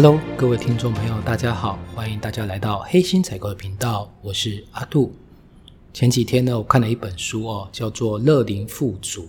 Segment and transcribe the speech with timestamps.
[0.00, 5.12] Hello，各位听众朋友，大家好，欢迎大家来到黑心采购的频道，我是阿杜。
[5.92, 9.22] 前几天呢，我看了一本书哦，叫做《乐龄富足》，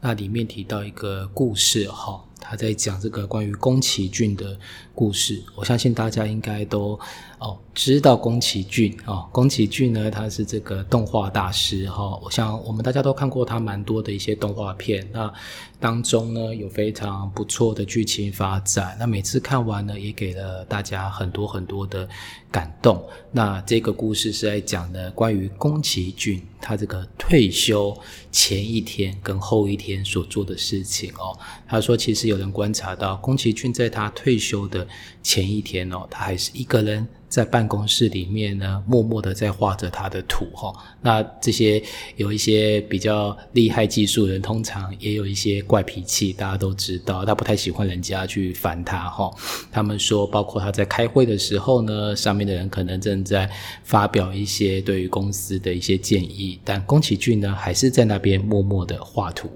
[0.00, 4.58] 那里面提到一个故事哈，他在讲这个关于宫崎骏的
[4.94, 5.42] 故事。
[5.54, 6.98] 我相信大家应该都
[7.38, 12.18] 哦知道宫崎骏哦，宫崎骏呢，他是这个动画大师哈。
[12.22, 15.30] 我想我们大家都看过他蛮多的一些动画片，那
[15.78, 18.96] 当中呢有非常不错的剧情发展。
[18.98, 22.08] 那每次看完呢，也给了大家很多很多的
[22.50, 23.06] 感动。
[23.30, 27.94] 那这个故事是在讲的关于宫崎骏他这个退休
[28.32, 31.38] 前一天跟后一天所做的事情哦。
[31.68, 34.88] 他说，其实有人观察到，宫崎骏在他退休的
[35.26, 40.72] 前一天哦，他还是一个人在办公室里面呢，默默的在画着他的图哈。
[41.02, 41.82] 那这些
[42.14, 49.28] 有一些比较厉害技术人，通常也有一些怪脾气，大家都知道，他不太喜欢人家去烦他哈。
[49.72, 53.50] 他们说，包括他在开会的时候呢，上面的人可能正在
[53.82, 59.50] 发表一些对于公司的一些建议，但宫崎骏呢，还是在那边默默的画图。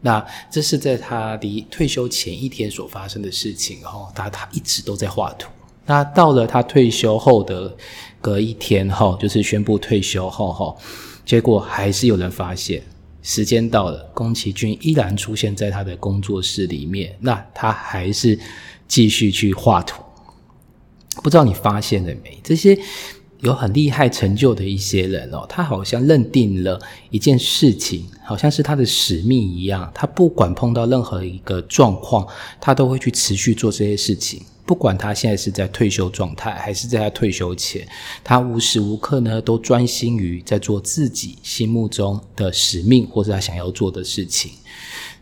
[0.00, 5.50] 那这是在他离退休前一天所发生的事情，哈，他他一直都在画图。
[5.84, 7.74] 那到了他退休后的
[8.20, 10.76] 隔一天，哈，就是宣布退休后，哈，
[11.24, 12.82] 结果还是有人发现，
[13.22, 18.38] 时间到了，宫崎骏依然出现在他的工作室里面，那他还是
[18.86, 20.02] 继续去画图。
[21.22, 22.38] 不知道你发现了没？
[22.44, 22.78] 这些。
[23.40, 29.90] 有很厉害成就的一些人哦，他好像认定了一件事情，好像是他的使命一样。
[29.94, 32.26] 他不管碰到任何一个状况，
[32.60, 34.40] 他都会去持续做这些事情。
[34.64, 37.86] 不管他现在是在退休状态，还是在他退休前，
[38.24, 44.50] 他无时无刻呢都专心于在做自己心目中的使命，或者他想要做的事情。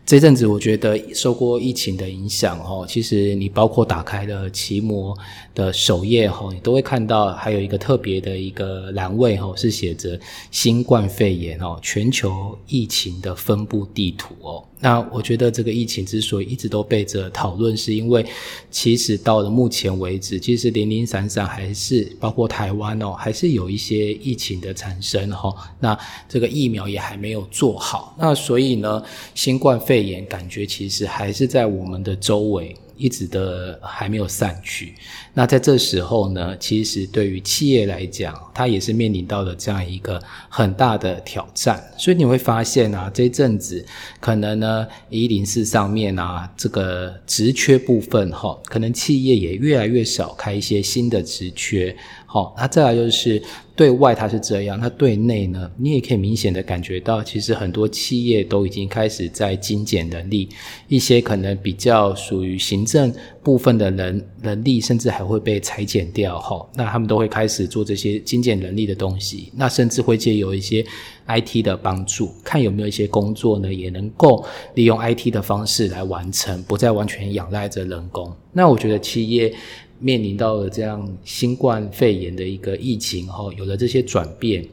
[0.03, 5.15] 这阵子我觉得受过疫情的影响哦，其实你包括打开了奇摩
[5.55, 10.19] 的首页哈，你都会看到还有一个特别的一个栏位哈，是写着
[10.51, 14.63] 新冠肺炎哦全球疫情的分布地图哦。
[14.81, 18.23] 那我觉得这个疫情之所以一直都被着讨论，是因为
[18.69, 25.51] 其实到了目前为止，其实零零散散还是包括台湾哦，还是有一些疫情的产生哈。
[25.79, 25.97] 那
[26.27, 29.01] 这个疫苗也还没有做好，那所以呢，
[29.33, 32.75] 新冠肺炎感觉其实还是在我们的周围。
[32.97, 34.95] 一直的还没有散去，
[35.37, 40.19] 那在这时候呢，其实对于企业来讲，它也是面临到了这样一个
[40.49, 41.83] 很大的挑战。
[41.97, 43.85] 所以你会发现啊，这阵子
[44.21, 51.93] 可能呢，一零四上面啊，这个职缺部分哈，可能企业也越来越少开一些新的职缺。
[52.25, 53.41] 好，那再来就是。
[53.77, 55.69] 对外它是这样，那对内呢？
[55.75, 60.47] 你也可以明显的感觉到，其实很多企业都已经开始在精简能力，
[60.87, 63.13] 一些可能比较属于行政
[63.45, 66.39] 部分的人能力，甚至还会被裁减掉。
[66.39, 70.83] 哈，那他们都会开始做这些精简能力的东西，那甚至会借由一些
[71.27, 78.35] IT 的帮助，看有没有一些工作呢，也能够利用 IT 的方式来完成，不再完全仰赖着人工。
[78.51, 79.53] 那我觉得企业。
[79.97, 84.63] 面临到了这样新冠肺炎的一个疫情后，有了这些转变，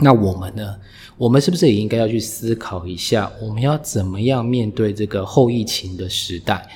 [0.00, 0.74] 那我们呢？
[1.18, 6.66] 我们是不是也应该要去思考一下，我们要怎么样面对这个后疫情的时代？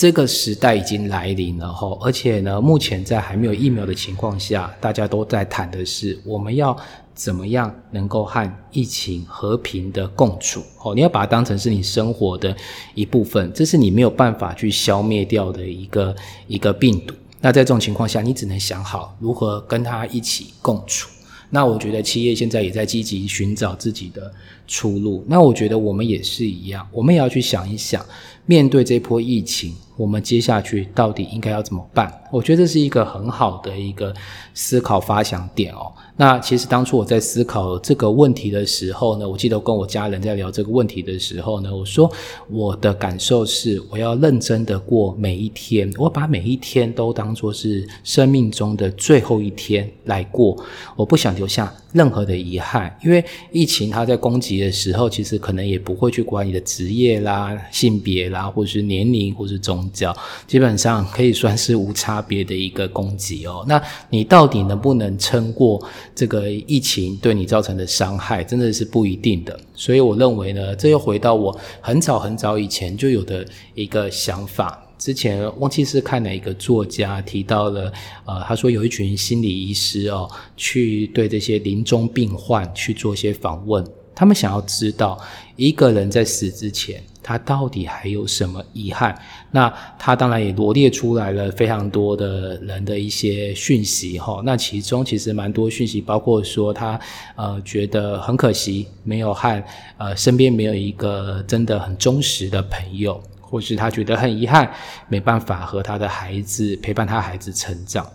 [0.00, 6.74] 这个时代已经来临了哈，而且呢，目前在还没有疫苗的情况下，大家都在谈的是我们要
[7.14, 10.94] 怎么样能够和疫情和平的共处哦。
[10.94, 12.56] 你要把它当成是你生活的
[12.94, 16.16] 一部分，这是你没有办法去消灭掉的一个
[16.46, 17.14] 一个病毒。
[17.42, 21.10] 那在这种情况下，你只能想好如何跟它一起共处。
[21.50, 24.32] 那我觉得企业现在也在积极寻找自己的
[24.66, 25.22] 出路。
[25.28, 28.02] 那我觉得我们也是一样，我们也要去想一想，
[28.46, 29.74] 面对这波疫情。
[29.96, 32.12] 我们接下去到底应该要怎么办？
[32.32, 34.14] 我觉得这是一个很好的一个
[34.54, 35.92] 思考发想点哦。
[36.16, 42.10] 那其实当初我在思考这个问题的时候呢，我记得跟我家人在聊这个问题的时候呢，我说
[42.48, 50.56] 我的感受是，我要认真的过每一天，我把每一天都当做是生命中的最后一天来过，
[50.94, 52.94] 我不想留下任何的遗憾。
[53.02, 60.16] 因为疫情它在攻击的时候，其实可能也不会去管你的职业啦、性别啦，或者是年龄，或是种宗教，
[60.46, 63.64] 基本上可以算是无差别的一个攻击哦。
[63.68, 65.82] 那你到底能不能撑过
[66.14, 69.58] 这个疫情对你造成的伤害，真的是不一定的。
[69.74, 73.44] 所以我认为呢，这又回到我很早很早以前就有的
[73.74, 74.82] 一个想法。
[74.98, 77.90] 之前忘记是看哪一个作家提到了，
[78.26, 80.28] 呃，他说有一群心理医师哦，
[80.58, 83.82] 去对这些临终病患去做一些访问，
[84.14, 85.18] 他们想要知道
[85.56, 87.02] 一个人在死之前。
[87.22, 89.16] 他到底还有什么遗憾？
[89.50, 94.40] 那他当然也罗列出来了非常多的人的一些讯息哈。
[94.44, 96.98] 那其中其实蛮多讯息，包括说他
[97.36, 99.62] 呃觉得很可惜，没有和
[99.98, 104.70] 呃身边没有一个真的很忠实的朋友，或是他觉得很遗憾，
[105.08, 108.06] 没办法和他的孩子陪伴他孩子成长。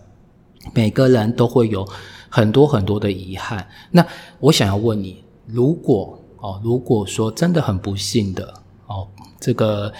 [0.73, 1.87] 每个人都会有
[2.27, 3.67] 很多很多的遗憾。
[3.91, 4.03] 那
[4.39, 8.53] 我想要问你，如果哦，如果说真的很不幸的
[8.87, 9.07] 哦，
[9.39, 9.93] 这个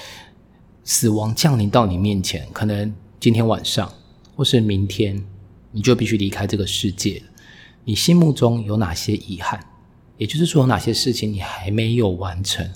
[0.83, 3.91] 死亡降临到你面前，可能今天晚上
[4.35, 5.25] 或是明天，
[5.71, 7.21] 你就必须离开这个世界。
[7.83, 9.59] 你心目中有哪些遗憾？
[10.17, 12.69] 也就是说，哪些事情你还没有完成？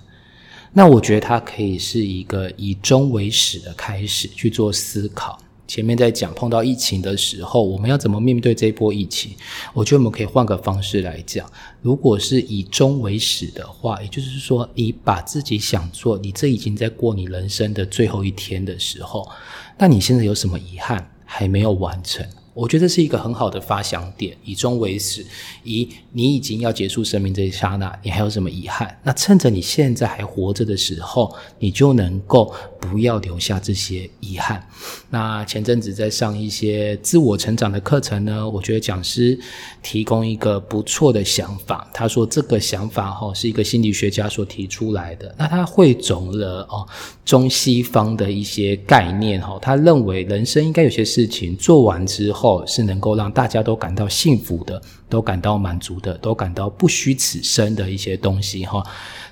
[0.74, 5.40] 那我觉得它可以是一个以终为始的开始，去做思考。
[5.70, 9.34] 前面在讲碰到疫情的时候，我们要怎么面对这一波疫情？
[9.72, 11.48] 我觉得我们可以换个方式来讲。
[11.84, 19.30] 如果是以终为始的话，也就是说，你把自己想做，你这已经在过你人生的最后一天的时候，
[19.78, 22.26] 那你现在有什么遗憾还没有完成？
[22.60, 25.26] 我觉得是一个很好的发想点，以终为始，
[25.64, 29.00] 以你已经要结束生命这一刹那，你还有什么遗憾？
[29.02, 34.62] 那趁着你现在还活着的时候，你就能够不要留下这些遗憾。
[35.10, 39.40] 那前阵子在上一些自我成长的课程呢，我觉得讲师
[39.82, 41.90] 提供一个不错的想法。
[41.94, 46.86] 他说这个想法哈是一个心理学家所提出来的，那他汇总了哦
[47.24, 52.49] 中西方的一些概念哈，他认为人生应该有些事情做完之后。
[52.66, 58.84] 是能够让大家都感到幸福的，都感到满足的，都感到不虚此生的一些东西哈。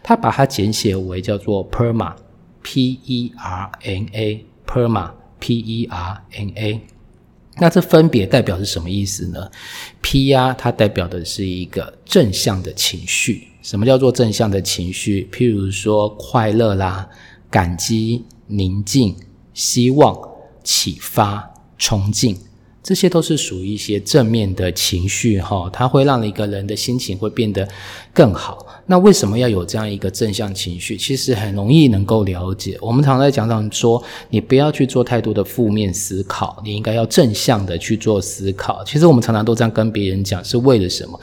[0.04, 6.82] 他把它简写为叫做 perma，p e r n a，perma，p e r n a。
[7.60, 9.50] 那这分别代表是什么意思呢
[10.02, 13.48] ？P 呀，它代表的是一个正向的情绪。
[13.64, 15.28] 什么叫做正向的情绪？
[15.32, 17.10] 譬如说快乐啦、
[17.50, 19.16] 感激、宁静、
[19.56, 20.16] 希望、
[20.64, 22.38] 启发、崇敬。
[22.88, 27.68] 这些都是属于一些正面的情绪，哈，它会让一个人的心情会变得
[28.14, 28.66] 更好。
[28.86, 30.96] 那为什么要有这样一个正向情绪？
[30.96, 32.78] 其实很容易能够了解。
[32.80, 38.82] 我们常在讲讲说，你不要去做太多的负面思考，你应该要正向的去做思考。
[38.86, 41.20] 其实我们常常都这样跟别人讲，是为了什么？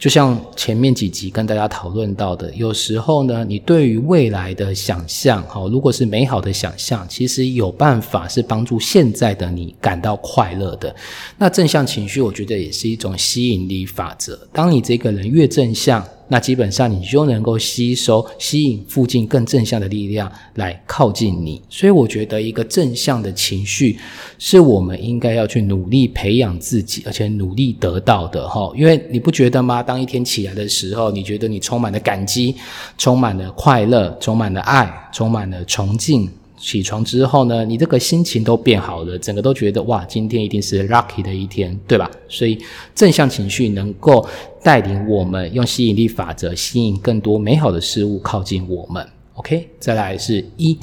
[0.00, 10.96] 就像前面几集跟大家讨论到的，有时候呢，你对于未来的想象，哈，如果是美好的想象，其实有办法是帮助现在的你感到快乐的。
[11.36, 14.40] 那正向情绪，我觉得也是一种吸引力法则。
[14.52, 16.02] 当你这个人越正向。
[16.32, 23.98] 那基本上你就能够吸收、吸引附近更正向的力量来靠近你，所以我觉得一个正向的情绪
[24.38, 28.72] 是我们应该要去努力培养自己，而且努力得到的哈。
[28.76, 29.82] 因为你不觉得吗？
[29.82, 32.54] 当一天起来的时候，你觉得你充满了感激，
[32.96, 36.30] 充满了快乐，充满了爱，充满了崇敬。
[36.60, 42.08] 起床之后呢，你这个心情都变好了，整个都觉得哇，今天一定是 lucky 的一天，对吧？
[42.28, 42.58] 所以
[42.94, 44.24] 正向情绪能够
[44.62, 49.04] 带领我们用吸引力法则吸引更多美好的事物靠近我们。
[49.34, 50.78] OK，再来是一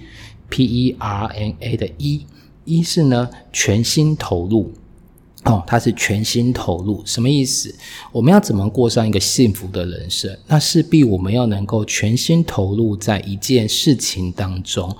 [0.49, 2.25] P E R N A 的一，
[2.65, 4.73] 一是呢全心投入。
[5.47, 7.73] 哦，他是全心投入，什么意思？
[8.11, 10.37] 我们要怎么过上一个幸福的人生？
[10.45, 14.93] 那势必我们要能够全心投入在一件事情当中。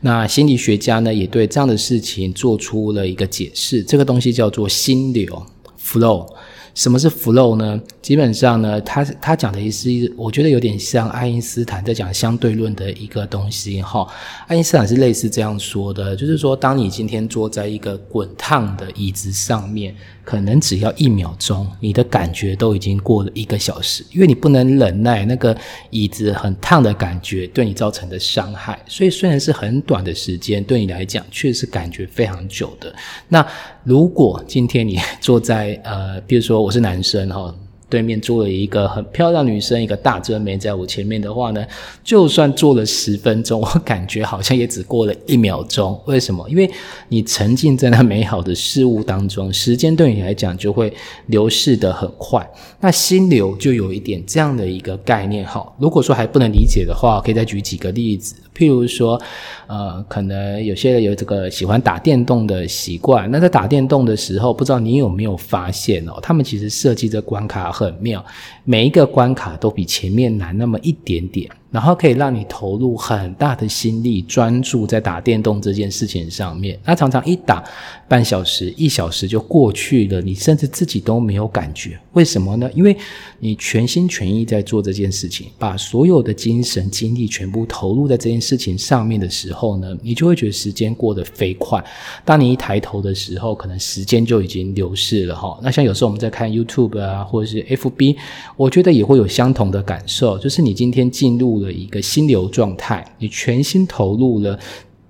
[0.00, 5.46] 那心理学家呢，也对这样的事情做出了一个解释，这个东西叫做心流
[5.80, 6.26] （flow）。
[6.74, 7.80] 什么是 flow 呢？
[8.00, 14.06] 基本上呢，他他讲的意思，我觉得有点像爱因斯坦在讲相对论的一个东西哈。
[14.46, 19.94] 爱因斯坦是类似这样说的，就是说，当你今天坐在一个滚烫的椅子上面。
[20.24, 25.56] 可能只要一秒钟，你的感觉都已经过了一个小时，因为你不能忍耐那个
[25.90, 28.78] 椅子很烫的感觉对你造成的伤害。
[28.86, 32.94] 所以虽然是很短的时间，对你来讲却是感觉非常久的。
[33.26, 33.44] 那
[33.84, 37.54] 如果今天你坐在呃，比如说我是男生哈。
[37.90, 41.62] 对面坐了一个很漂亮女生，一个大遮眉在我前面的话呢，
[42.02, 46.00] 就算坐了十分钟，我感觉好像也只过了一秒钟。
[46.06, 46.48] 为什么？
[46.48, 46.70] 因为
[47.10, 50.90] 你沉浸在那美好的事物当中，时间对你来讲就会
[51.26, 52.50] 流逝的很快。
[52.80, 55.44] 那心流就有一点这样的一个概念。
[55.44, 58.36] 好，如果说还不能理解的话，可以再举几个例子。
[58.56, 59.20] 譬如说，
[59.66, 63.30] 呃，可能有些人有这个喜欢打电动的习惯。
[63.30, 68.24] 那在打电动的时候，不知道你有没有发现哦，他们其实设计的关卡很妙，
[68.64, 71.50] 每一个关卡都比前面难那么一点点。
[71.72, 76.78] 然后可以让你投入很大的心力，专注在打电动这件事情上面。
[76.84, 77.64] 那常常一打
[78.06, 81.98] 半小时、一小时就过去了，你甚至自己都没有感觉。
[82.12, 82.70] 为什么呢？
[82.74, 82.94] 因为
[83.38, 91.82] 你全心全意在做这件事情，把所有的精神精力全部投入在这件事情上面的时候呢，你就会觉得时间过得飞快。
[92.22, 95.58] 当你一抬头的时候，可能时间就已经流逝了哈。
[95.62, 98.16] 那像有时候我们在看 YouTube 啊，或者是 FB，
[98.58, 101.61] 我觉得也会有相同的感受，就是你今天进入。
[101.62, 104.58] 的一个心流状态，你全心投入了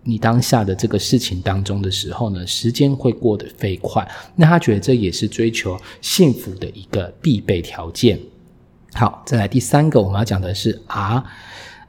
[0.04, 4.06] 你当下的这个事情当中的时候呢，时间会过得飞快。
[4.36, 8.18] 那他觉得这也是追求幸福的一个必备条件。
[8.94, 11.24] 好，再来第三个，我们要讲的是啊，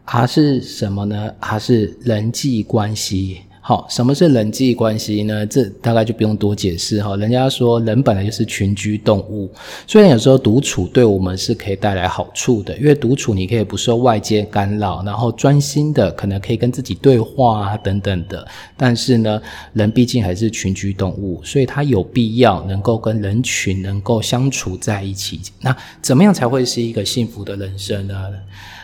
[0.06, 3.42] 啊是什么呢？R 是人际关系。
[3.66, 5.46] 好，什么是人际关系呢？
[5.46, 7.16] 这大概就不用多解释哈。
[7.16, 9.50] 人家说人本来就是群居动物，
[9.88, 18.46] 虽然有时候独处对我们是可以带来好处的，因为独处你可以不受外界干扰，然后专心的可能可以跟自己对话啊等等的。
[18.76, 19.42] 但是呢，
[19.72, 25.40] 人毕竟还是群居动物，所以他有必要能够跟人群能够相处在一起。
[25.62, 28.14] 那怎么样才会是一个幸福的人生呢？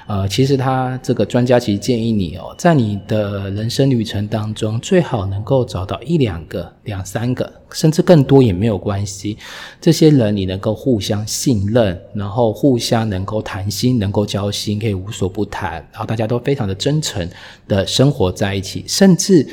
[0.10, 9.38] 呃，其实他这个专家其实建议你哦，在你的人生旅程当中，最好能够找到一两个、两三个，甚至更多也没有关系。
[9.80, 17.30] 这些人你能够互相信任，然后互相能够谈心、能够交心，可以无所不谈，然后大家都非常的真诚
[17.68, 19.48] 的生活在一起，甚至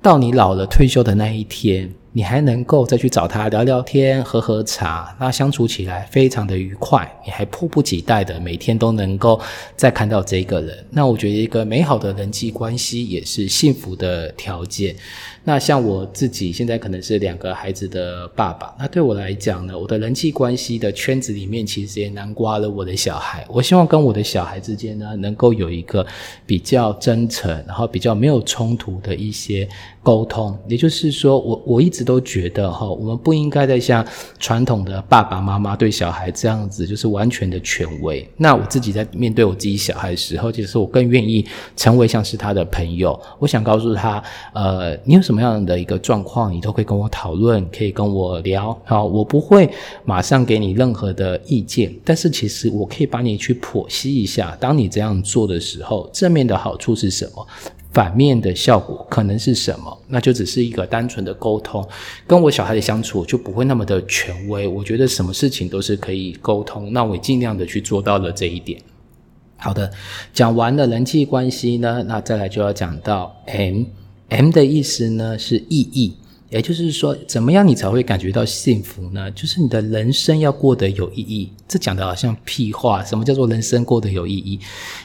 [0.00, 1.92] 到你老了退休的那一天。
[2.12, 7.10] 你还能够再去找他聊聊天、喝喝茶，那相处起来非常的愉快。
[7.24, 9.40] 你还迫不及待的每天都能够
[9.76, 14.96] 再看到这个人，那我觉得一个美好的人际关系也是幸福的条件。
[15.44, 23.46] 那像我自己现在可能是两个孩子的爸爸，那对我来讲呢，我的人际关系的圈子里面其实也南瓜了我的小孩。
[23.48, 26.06] 我希望跟我的小孩之间呢，能够有一个
[26.44, 29.66] 比较真诚，然后比较没有冲突的一些
[30.02, 30.58] 沟通。
[30.68, 34.06] 也就是说，我我一直一直都觉得哈，我们不应该再像
[34.38, 38.28] 传统的爸爸妈妈对小孩这样子，就是完全的权威。
[38.36, 43.18] 那我自己在面对我自己小孩的时候，其实我更愿意成为像是他的朋友。
[43.38, 45.38] 我想告诉他，呃，你有什么？
[45.38, 48.76] 什么样的一个状况，你都可以跟我讨论，可以跟我聊。
[48.84, 49.70] 好，我不会
[50.04, 57.46] 马上给你任何的意见，但是其实我可以帮你去剖析一下，当你这样做的时候，正面的好处是什么，
[57.92, 59.98] 反面的效果可能是什么？
[60.08, 61.86] 那就只是一个单纯的沟通。
[62.26, 64.66] 跟我小孩的相处就不会那么的权威。
[64.68, 68.80] 我觉得什么事情都是可以沟通，那我尽量的去做到了这一点。
[69.56, 69.90] 好的，
[70.32, 73.84] 讲完了人际关系呢，那再来就要讲到 M。
[74.28, 76.14] M 的意思呢是意义，
[76.50, 79.30] 也就是说，怎么样你才会感觉到幸福呢？
[79.30, 81.50] 就是你的人生要过得有意义。
[81.66, 84.60] 这讲的好像屁话，什么叫做人生过得有意义？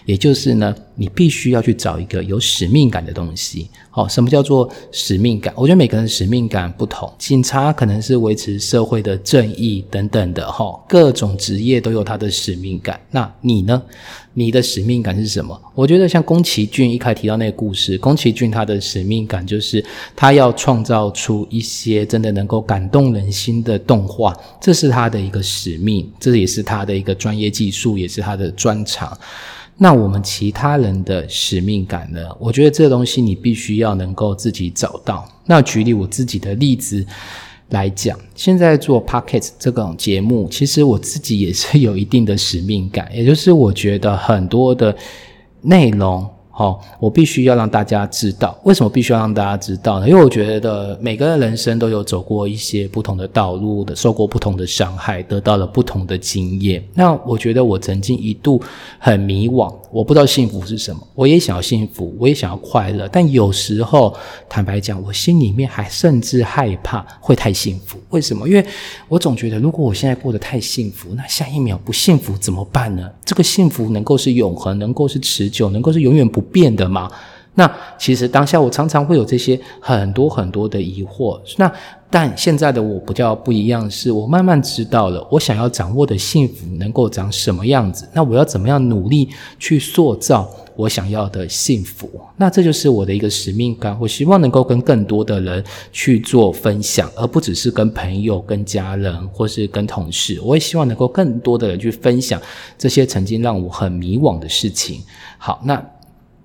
[0.06, 3.70] 也就是呢，你必须要去找一个有使命感的东西。
[3.90, 5.54] 好，什么叫做使命感？
[5.56, 7.12] 我觉得每个人使命感不同。
[7.20, 13.00] 警察可能是维持社会的正义等等的，哈，各种职业都有他的使命感。
[13.12, 13.82] 那你呢？
[14.36, 15.62] 你的使命感是什么？
[15.76, 19.86] 我觉得像宫崎骏一开提到那个故事，宫崎骏他的使命感就是
[20.16, 29.16] 他要创造出一些真的能够感动人心的动画，这是他的一个使命，这也是他的一个专业技术，也是他的专长。
[29.78, 32.20] 那我们其他人的使命感呢？
[32.40, 35.28] 我觉得这东西你必须要能够自己找到。
[35.46, 37.06] 那举例我自己的例子。
[37.70, 44.96] 来讲，现在做 Pocket 这种节目，其实我自己也是有一定的使命感，也就是我觉得很多的
[45.62, 46.30] 内容。
[46.56, 50.08] 好，我必须要让大家知道，为什么必须要让大家知道呢？
[50.08, 56.84] 因为我觉得每个人人生都有走过一些不同的道路的，受过不同的伤害，得到了不同的经验。
[56.94, 58.62] 那我觉得我曾经一度
[59.00, 61.02] 很迷惘，我不知道幸福是什么。
[61.16, 64.16] 我也想要幸福，我也想要快乐，但有时候
[64.48, 67.98] 坦白讲，我心里面还甚至害怕会太幸福。
[68.12, 68.48] 为什么？
[68.48, 68.64] 因为
[69.10, 73.10] 我总觉得，如果我现在过得太幸福，那下一秒不幸福怎么办呢？
[73.26, 76.43] 这个幸福能够是永恒，能够是持久，能够是永远不。
[76.44, 77.10] 变的吗？
[77.56, 81.40] 那其实当下我常常会有这些很多很多的疑惑。
[81.58, 81.72] 那
[82.10, 88.10] 但现在的我比较不一样，是我慢慢知道了，我想要掌握的幸福能够长什么样子。
[88.12, 92.10] 那我要怎么样努力去塑造我想要的幸福？
[92.38, 93.96] 那这就是我的一个使命感。
[94.02, 100.42] 我希望能够跟更多的人去做分享，而不只是跟朋友、跟家人或是跟同事。
[100.42, 102.42] 我也希望能够更多的人去分享
[102.80, 105.04] 这些曾经让我很迷惘的事情。
[105.38, 105.80] 好，那。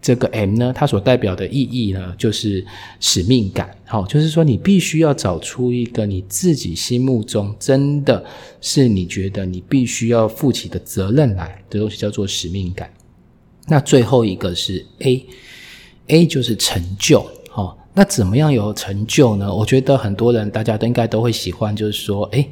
[0.00, 2.64] 这个 M 呢，它所代表的意义呢，就是
[3.00, 3.70] 使命感。
[3.84, 8.24] 好，就是说你必须要找出一个你自己心目中真的
[8.60, 12.90] 是你觉得你必须要负起的责任来的东西，叫做使命感。
[13.66, 17.26] 那最后一个是 A，A 就是成就。
[17.54, 19.52] 哦，那怎么样有成就呢？
[19.52, 22.48] 我觉得很多人大家都应该都会喜欢，就是说，诶，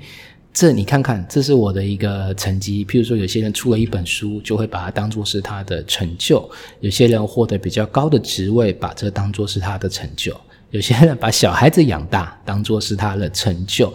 [0.56, 2.82] 这你看看，这是我的一个成绩。
[2.86, 6.42] 譬如说，有些人出了一本书，就会把它当做是他的成就；
[6.80, 10.32] 有些人获得比较高的职位，把这当做 是他的成就；
[10.70, 13.92] 有些人把小孩子养大，当做是他的成就。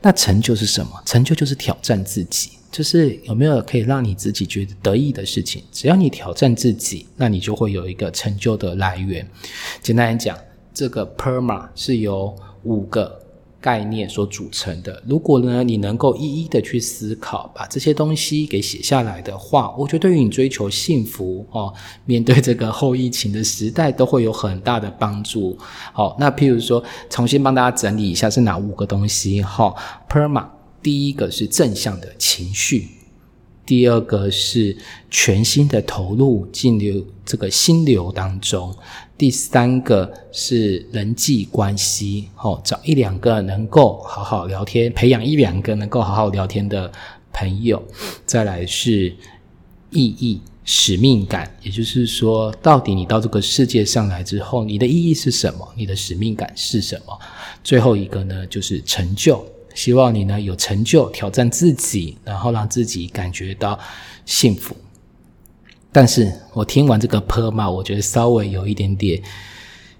[0.00, 0.90] 那成就是什么？
[1.04, 2.52] 成就就是挑战自己。
[2.72, 5.62] 就是有没有可以让你自己觉得得意的事情？
[5.70, 9.28] 只要你挑战自己，那你就会有一个成就的来源。
[9.82, 10.34] 简单来讲，
[10.72, 13.20] 这个 PERMA 是由五个
[13.60, 15.02] 概念所组成的。
[15.06, 21.72] 如果呢，你能够一一的去思考，把这些东西给写下来的话，我觉得对于你追求幸福哦，
[22.04, 25.56] 面对这个后疫情的时代，都会有很大的帮助。
[25.92, 29.42] 好，那譬如说，重新帮大家整理一下是哪五个东西？
[29.42, 29.74] 哈
[30.08, 30.46] ，PERMA。
[30.80, 32.86] 第一个是正向的情绪，
[33.66, 34.76] 第二个是
[35.10, 38.72] 全新的投入进入这个心流当中，
[39.18, 46.90] 第三个是人际关系，哦，找一两个能够好好聊天，培养一两个能够好好聊天的
[47.32, 47.82] 朋友，
[48.24, 49.12] 再来是
[49.90, 55.68] 意义、使命感，也就是说，到底你到这个世界上来之后，你的意义是什么？
[55.76, 57.18] 你的使命感是什么？
[57.64, 59.44] 最后一个呢，就是成就。
[59.74, 63.78] 希望你呢有成就，挑战自己，然后让自己感觉到
[64.24, 64.76] 幸福。
[66.00, 69.20] 但是我听完这个泼骂我觉得稍微有一点点。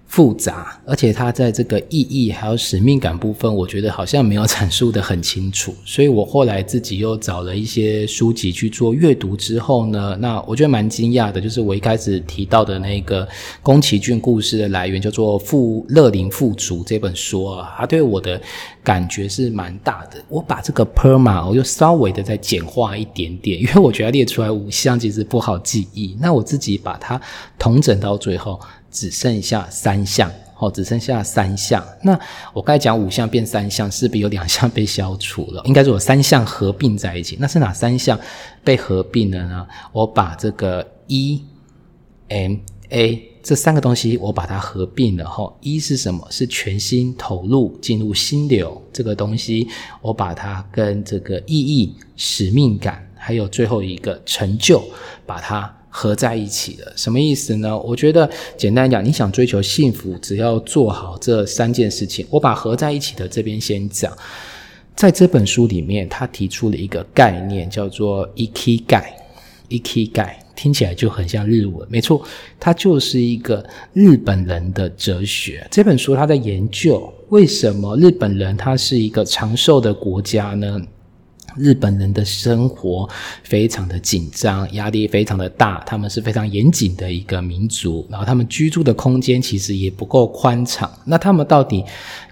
[0.08, 5.74] 复杂，而且它在这个意义还有使命感部分，我觉得好像没有阐述的很清楚。
[5.84, 13.28] 所以我后来自己又找了一些书籍去做阅读之后呢，那我觉得蛮惊讶的，就是我一开始提到的那个
[13.62, 18.40] 宫崎骏故事的来源叫做《富乐林富足》这本书啊，它对我的
[18.82, 20.16] 感觉是蛮大的。
[20.28, 27.20] 我把这个 PERMA 我又稍微的再简化一点点，因为我觉得列出来五项其实不好记忆，那我自己把它
[27.58, 28.58] 统整到最后。
[28.90, 31.86] 只剩下三项，哦，只剩下三项。
[32.02, 32.18] 那
[32.52, 35.62] 我刚才讲五项变三项，是不是有两项被消除了？
[35.64, 37.36] 应该是有三项合并在一起。
[37.38, 38.18] 那是哪三项
[38.64, 39.66] 被合并了呢？
[39.92, 41.42] 我把这个 E、
[42.28, 42.56] M、
[42.90, 45.24] A 这三个东西，我把它合并了。
[45.24, 46.26] 哈，E 是什么？
[46.30, 49.68] 是全心投入进入心流这个东西，
[50.02, 54.82] 我把它跟这个意义、使命感，还有最后一个成就，
[55.24, 55.74] 把它。
[55.98, 57.76] 合在一起的什么意思呢？
[57.80, 62.24] 我觉得简单讲，你想追求幸福，只要做好这三件事情。
[62.30, 64.16] 我把合在一起的这边先讲，
[64.94, 69.06] 在这本书里面，他提出了一个概念，叫做 “ikigai”。
[69.70, 72.22] ikigai 听起来就很像日文，没错，
[72.60, 75.66] 它就是一个日本人的哲学。
[75.68, 80.80] 这本书他在研究为什么日本人他是一个长寿的国家呢？
[81.58, 83.08] 日本人的生活
[83.42, 90.90] 非常的紧张，压力非常的大，他们是非常严谨的一个民族，然后他们居住的空间其实也不够宽敞。
[91.04, 91.84] 那他们到底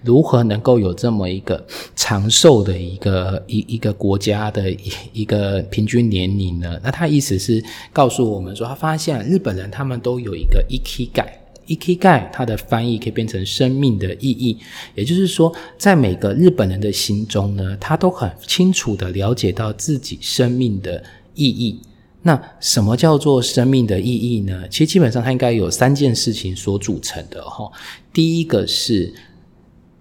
[0.03, 6.79] 如何能够有这么一个长寿的一个一一个国家的一一个平均年龄呢？
[6.83, 7.63] 那他意思是
[7.93, 11.27] 告诉我们说，他发现日本人他们都有一个 e k i 感。
[11.67, 14.57] I k i g a 它的翻译可以变成生命的意义，
[14.95, 21.03] 也就是说，在每个日本人的心中呢，他都很清楚的了解到自己生命的
[21.35, 21.81] 意义。
[22.23, 24.67] 那什么叫做生命的意义呢？
[24.69, 27.71] 其实基本上它应该有三件事情所组成的哈。
[28.13, 29.15] 第一个是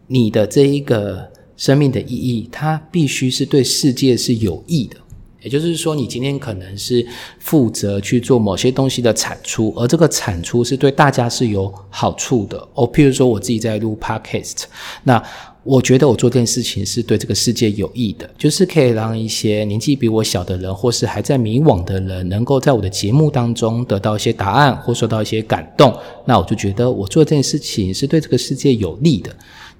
[0.07, 4.97] 你的这一个生命的意义，它必须是对世界是有益的。
[5.45, 7.05] 也就是说，你今天可能是
[7.37, 12.57] 负责去做某些东西的产出，而这个产出是对大家是有好处的。
[12.73, 14.63] 哦，譬如说我自己在录 podcast，
[15.03, 15.23] 那
[15.63, 25.95] 我觉得我做这件事情是对这个世界有益的，就是可以让一些年纪比我小的人，或是还在迷惘的人，能够在我的节目当中得到一些答案，或受到一些感动。
[26.25, 29.31] 那我就觉得我做这件事情是对这个世界有利的。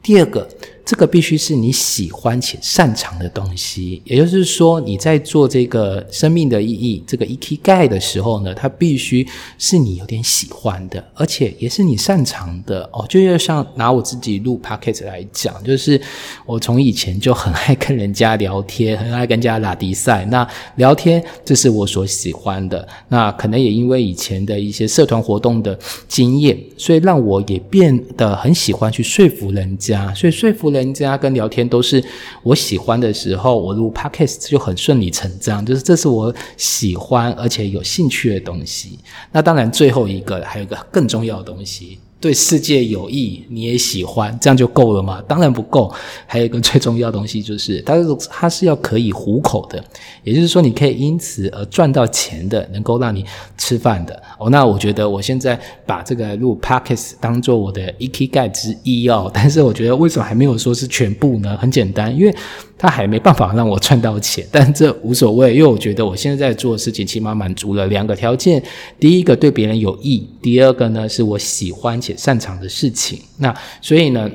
[0.03, 0.47] 第二个。
[0.85, 13.03] 这个必须是你喜欢且擅长的东西，也就是说，你在做这个生命的意义这个 EKG 的时候呢，它必须是你有点喜欢的，而且也是你擅长的哦。
[13.09, 15.99] 就要像拿我自己录 Pocket 来讲，就是
[16.45, 20.23] 我从以前就很爱跟人家聊天，很爱跟人家拉迪赛。
[20.25, 30.74] 那聊天这是我所喜欢的，那可能也因为以前的一些社团活动的经验，所以让我也变得很喜欢去说服人家，所以说服。
[30.77, 32.03] 人家跟聊天都是
[32.43, 38.99] 我喜欢的时候，我录 podcast 就很顺理成章，就是这是我喜欢而且有兴趣的东西。
[39.31, 41.99] 那当然，最后一个还有一个更重要的东西。
[42.25, 45.21] 对世界有益，你也喜欢，这样就够了吗？
[45.27, 45.93] 当然不够。
[46.25, 49.83] 还有一个最重要的东西就是，它是它是要可以糊口的，
[50.23, 53.23] 也就是说，你可以因此而赚到钱的，能够让你
[53.59, 54.23] 吃饭的。
[54.39, 61.55] 哦，那我觉得我现在把这个录 Pockets 当做我的 e k 盖之一哦， 但是我觉得为什么还没有说是全部呢？
[61.57, 62.35] 很简单，因为。
[62.77, 68.61] 他还没办法让我赚到钱，但这无所谓，因为我觉得我现在在做的事情起码满足了两个条件：
[68.99, 73.21] 第一个对别人有益，第二个呢是我喜欢且擅长的事情。
[73.37, 74.29] 那所以呢，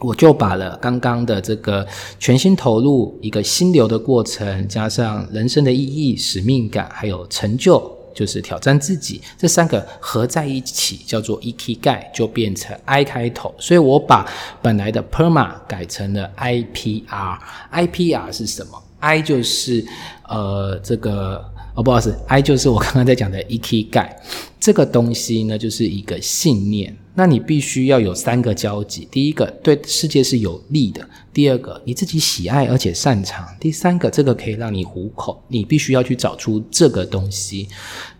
[0.00, 1.86] 我就把了刚刚的这个
[2.18, 7.98] 全心投入一个心流的过程，加上人生的意义、使命感，还有成就。
[8.14, 17.38] 就是挑战自己，这三个合在一起叫做 E K 盖，就变成 I 开头，所以我把本来的 Perma 改成了 I P R。
[17.70, 19.82] I P R 是什么？I 就是
[20.28, 21.42] 呃这个
[21.74, 24.20] 哦，不好意思，I 就是我刚刚在讲的 E K 盖。
[24.62, 26.96] 这个东西呢，就是一个信念。
[27.16, 31.02] 那你必须要有三个交集：第一个，对世界是有利的；
[31.34, 35.42] 第二个，你自己喜爱而且擅长；第三个，这个可以让你糊口。
[35.48, 37.66] 你必须要去找出这个东西。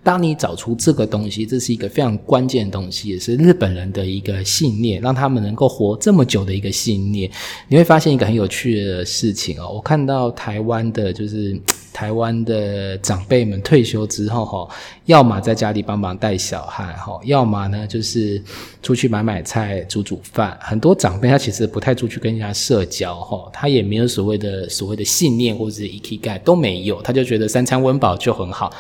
[0.04, 7.30] 当你找出这个东西，这是一个非常关键的东西，也是日本人的一个信念，让他们能够活这么久的一个信念。
[7.68, 11.56] 你会发现一个很有趣的事情哦，我看到台湾的，就是
[11.92, 14.68] 台湾的长辈们退休之后，哈，
[15.04, 18.42] 要么在家里帮忙带小孩，哈，要么呢就是
[18.82, 20.58] 出去买买菜、煮煮饭。
[20.60, 28.72] 很多长辈他其实不太出去跟人家社交，哈，他也没有所谓的所谓的信念或者是 EQ 盖都没有，他就觉得三餐温饱就很好。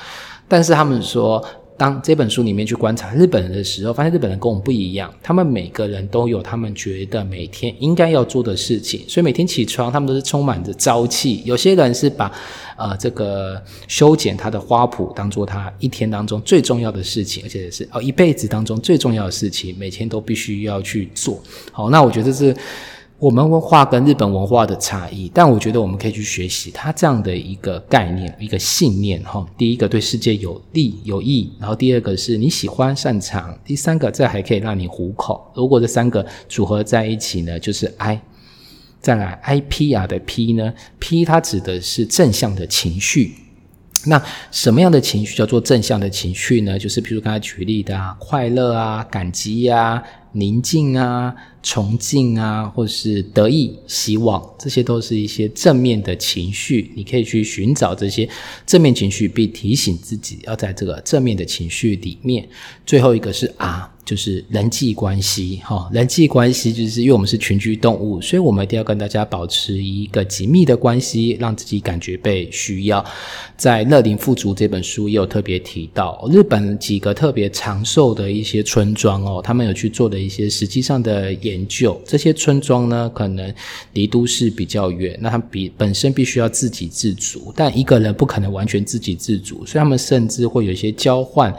[0.52, 1.42] 但是他们说，
[1.78, 5.10] 当这本书里面去观察日本人的时候，发现日本人跟我们不一样。
[5.22, 11.40] 他们每个人都有他们觉得每天应该要做的事情，所以每天起床，他们都是充满着朝气。
[11.46, 12.30] 有些人是把
[12.76, 21.42] 呃这个修剪他的花圃当做他一天当中最重要的事情，而且是哦一辈子当中最重要的事情，每天都必须要去做。
[21.72, 22.54] 好，那我觉得是。
[23.22, 29.46] 我们文化跟日本文化的差异，但我觉得我们可以去学习它这样的一个概念、一个信念哈。
[29.56, 35.48] 第一个对世界有利有益，然后第二个是你喜欢擅长，第三个这还可以让你糊口。
[35.54, 38.20] 如果这三个组合在一起呢，就是 I。
[39.00, 43.34] 再来 I P R 的 P 呢？P 它指的是正向的情绪。
[44.06, 46.76] 那什么样的情绪叫做正向的情绪呢？
[46.76, 50.02] 就是譬如刚才举例的啊，快乐啊，感激呀。
[50.32, 56.92] 宁静啊，崇敬啊，或是得意、希望，这些都是一些正面的情绪。
[56.96, 58.28] 你可以去寻找这些
[58.66, 62.48] 正面情绪，并提醒自己要在这个正面的情绪里面。
[62.84, 63.88] 最后一个是啊。
[64.04, 73.02] 就是人际关系，哈，人际关系就是因为我们是群居动物，所以我们一定要跟大家保持一个紧密的关系，让自己感觉被需要。
[73.56, 82.00] 在《乐龄富足》这本书也有特别提到，日本几个特别长寿的一些村庄哦，他们有去做的一些实际上的研究。
[82.06, 83.52] 这些村庄呢，可能
[83.94, 91.54] 离都市比较远，那他比本身必须要自给自足，但一个人不可能完全自给自足，所以他们甚至会有一些交换。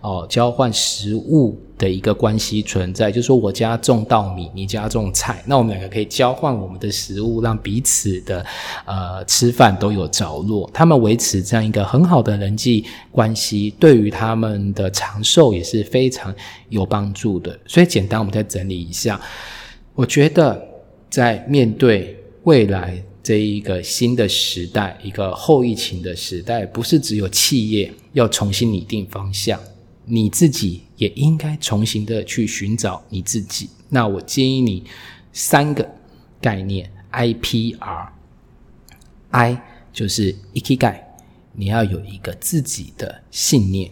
[0.00, 8.44] 哦，交换食物的一个关系存在，就是说我家种稻米，你家种菜，那我们两个可以交换我们的食物，让彼此的
[8.84, 10.68] 呃吃饭都有着落。
[10.72, 16.34] 他们维持这样一个很好的人际关系，对于他们的长寿也是非常
[16.68, 17.58] 有帮助的。
[17.66, 19.20] 所以简单，我们再整理一下，
[19.94, 20.60] 我觉得
[21.10, 29.58] 在面对未来这一个新的时代，一个后疫情的时代，不是只有企业要重新拟定方向。
[30.08, 33.68] 你自己也应该重新的去寻找你自己。
[33.88, 34.84] 那我建议你
[35.32, 35.88] 三个
[36.40, 41.04] 概念：I P R，I 就是 E K I，
[41.52, 43.90] 你要有一个自己的信念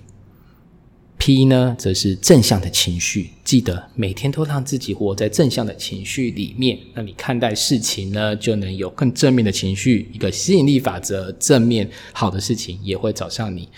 [1.19, 6.79] ；P 呢，则是正向的情绪，记得每天都让自己活在正向的情绪里面。
[6.95, 10.11] 那你看待事情呢，就能有更正面的情绪。
[10.13, 13.69] 一个吸引力法则，正面好的事情也会找上你。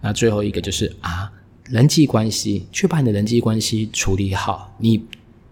[0.00, 1.30] 那最后一个就是 R。
[1.72, 4.70] 人际关系，去把你的人际关系处理好。
[4.76, 5.02] 你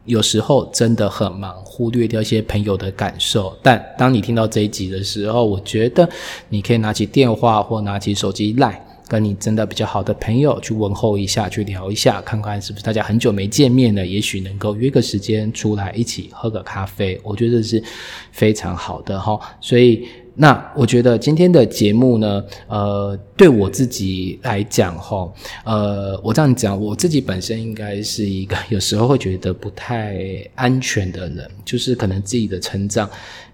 [0.05, 3.57] 有时候真的很忙，忽略掉一些朋友的感受。
[3.63, 6.07] 但当你听到这一集的时候，我觉得
[6.51, 17.19] 你可以拿起电话或拿起手机来，跟你真的比较好的朋友去问候一下，去聊一下，看看是不是大家很久没见面了，也许能够约个时间出来一起喝个咖啡。
[17.25, 17.83] 我觉得是
[18.31, 20.07] 非常好的哈，所以。
[20.41, 25.31] 那我觉得今天的节目呢，呃，对我自己来讲，哈，
[25.65, 30.17] 呃，我这样讲，我自己本身应该是一个有时候会觉得不太
[30.55, 33.07] 安全的人，就是可能自己的成长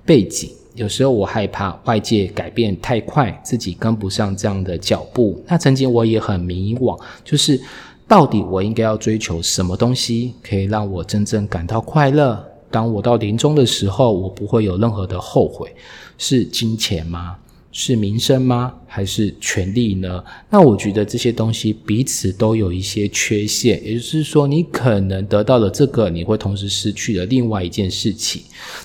[0.05, 5.43] 背景，有时候我害怕外界改变太快，自己跟不上这样的脚步。
[5.49, 7.61] 那曾经我也很迷惘，就是
[8.07, 12.47] 到底我应该要追求什么东西，可以让我真正感到快乐？
[12.71, 15.75] 当我到临终的时候，我不会有任何的后悔，
[16.19, 17.37] 是金钱吗？
[17.73, 18.73] 是名声吗？
[18.87, 20.25] 还是权力呢？
[20.49, 28.41] 那我觉得这些东西彼此都有一些缺陷，也就是说，你可能得到了这个，你会同时失去了另外一件事情。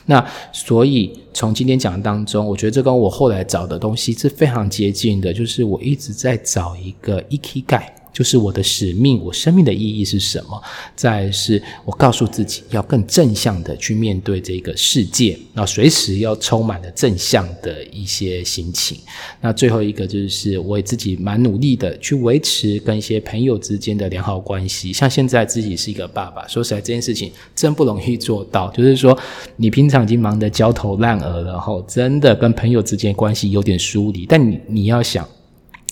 [0.08, 7.96] 那所以从今天讲当中，我觉得这跟我后来找的东西是非常接近的，就是我一直在找一个 E K 盖。
[8.14, 10.62] 就是我的使命，我生命的意义是什么？
[10.96, 18.98] 再是我告诉自己要更正向的去面对这个世界，那随时要充满了正向的一些心情。
[19.40, 24.92] 那最后一个就是我自己蛮努力的去维持跟一些朋友之间的良好关系。
[24.92, 28.70] 像现在自己是一个爸爸，说实在这件事情真不容易做到。
[28.72, 29.18] 就是说
[29.56, 34.26] 你平常已经忙得焦头烂额了，后真的跟朋友之间关系有点疏离。
[34.26, 35.28] 但你你要想。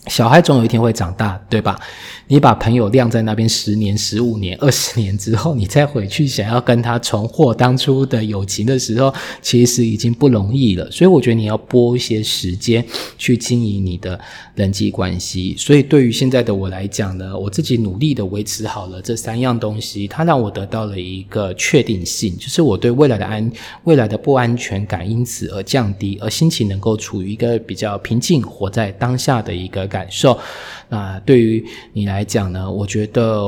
[0.08, 1.80] 小孩总有一天会长大，对吧？
[2.30, 9.12] 你把朋友晾在那边十年、十五年、二十年之后，你再回去想要跟他重获当初的友情的时候，
[9.42, 10.90] 其实已经不容易了。
[10.92, 12.86] 所以我觉得你要拨一些时间
[13.18, 14.18] 去经营你的
[14.54, 15.56] 人际关系。
[15.58, 23.52] 所以对于现在的我来讲呢，我自己努力的维持好了这三样东西，它让我得到了一个确定性，就是我对未来的安、
[23.86, 29.80] 未来的不安全感因此而降低，而心情能够处于一个比较平静、活在当下的一个。
[29.90, 30.38] 感受，
[30.90, 32.70] 那对于你来来讲呢？
[32.70, 33.42] 我觉得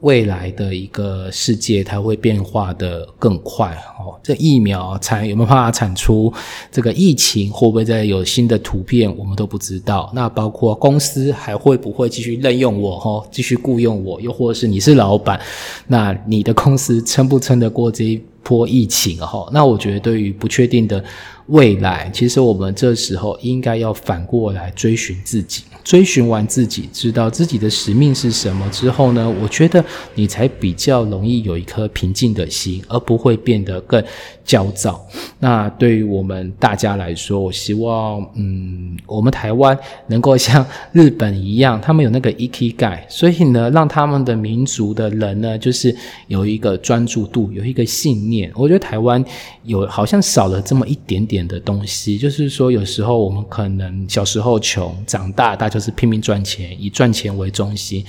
[0.00, 4.12] 未来的一个世界，它会变化的更快哦。
[4.22, 6.30] 这疫苗产有没有办法产出？
[6.70, 9.10] 这个疫情会不会再有新的图片？
[9.16, 10.12] 我们都不知道。
[10.14, 12.98] 那包括公司还会不会继续任用我？
[12.98, 14.20] 哈，继续雇佣我？
[14.20, 15.40] 又或者是你是老板，
[15.86, 19.16] 那你的公司撑不撑得过这一波疫情？
[19.16, 21.02] 哈，那我觉得对于不确定的
[21.46, 25.62] 未来，其实我们这时候应该要反过来追寻自己。
[25.90, 29.28] 追寻完自己，知道自己的使命是什么之后呢？
[29.42, 34.00] 我觉得你才比较容易有一颗平静的心，而不会变得更
[34.44, 35.04] 焦躁。
[35.40, 39.76] 那对于我们大家来说，我希望，嗯，我们台湾
[40.06, 45.92] 能够像日本一样， 他们有那个 EQ 盖，所以呢，让他们的民族的人呢，就是
[46.28, 48.52] 有一个专注度，有一个信念。
[48.54, 49.24] 我觉得台湾
[49.64, 55.70] 有好像少了这么一点点的东西，就是说，有时候我们可能小时候穷，长大大。
[55.70, 58.04] 就是拼命赚钱，以赚钱为中心，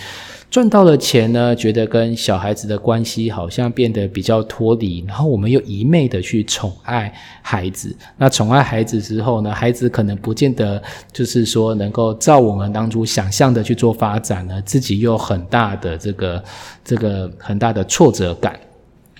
[0.49, 7.95] 赚到了钱呢，觉得跟小孩子的关系好像变得比较脱离，然后我们又一昧的去宠爱孩子。
[8.17, 10.81] 那宠爱孩子之后呢，孩子可能不见得
[11.13, 16.43] 就是说能够照我们当初想象的去做发展呢，自己又很大的这个
[16.83, 18.59] 这个很大的挫折感。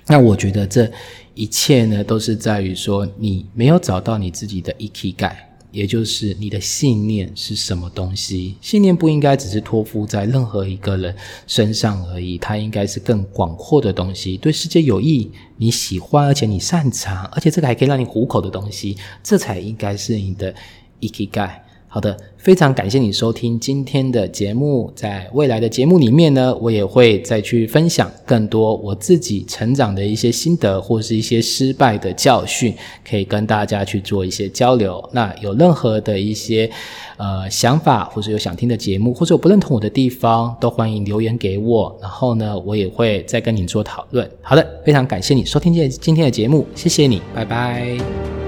[0.07, 0.91] 那我觉得这
[1.35, 5.47] 一切呢，都是在于说你没有找到你自己的 EQ 盖。
[5.71, 8.55] 也就是你的信念是什么东西？
[8.62, 11.15] 信念不应该只是托付在任何一个人
[11.47, 20.53] 身上而已，它应该是更广阔的东西，对世界有益，你喜欢而且你擅长，而且这个还可以让你糊口的东西，这才应该是你的
[20.99, 21.60] ikigai。
[21.93, 24.89] 好的，非常感谢你收听今天的节目。
[24.95, 32.73] 在未来的节目里面呢，我也会再去分享更多我自己成长的一些心得，或是一些失败的教训，
[33.06, 35.04] 可以跟大家去做一些交流。
[35.12, 36.71] 那有任何的一些
[37.17, 41.93] 呃想法，或者有想听的节目，或者有不认同我的地方，都欢迎留言给我。
[42.01, 44.25] 然后呢，我也会再跟你做讨论。
[44.41, 48.40] 好的，非常感谢你收听今今天的节目，谢谢你，拜拜。